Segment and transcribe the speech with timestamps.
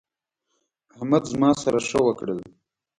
[0.95, 2.39] احمد زما سره ښه وکړل.